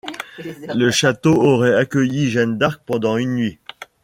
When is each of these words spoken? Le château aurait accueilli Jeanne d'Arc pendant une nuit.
Le 0.73 0.89
château 0.89 1.35
aurait 1.43 1.75
accueilli 1.75 2.31
Jeanne 2.31 2.57
d'Arc 2.57 2.81
pendant 2.87 3.17
une 3.17 3.35
nuit. 3.35 3.59